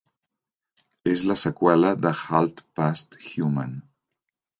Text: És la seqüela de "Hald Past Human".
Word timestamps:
És 1.11 1.23
la 1.31 1.35
seqüela 1.41 1.91
de 2.05 2.13
"Hald 2.21 2.63
Past 2.79 3.19
Human". 3.35 3.77